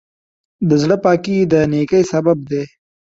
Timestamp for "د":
0.67-0.71, 1.51-1.53